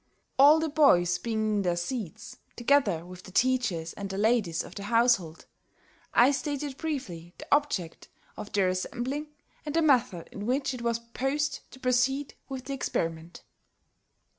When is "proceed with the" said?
11.79-12.73